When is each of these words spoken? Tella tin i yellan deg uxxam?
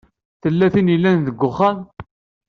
Tella 0.41 0.67
tin 0.73 0.87
i 0.91 0.93
yellan 0.93 1.19
deg 1.27 1.39
uxxam? 1.49 1.79